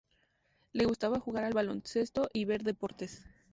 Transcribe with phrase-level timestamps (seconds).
[0.73, 3.23] Le gustaba jugar al baloncesto y ver deportes.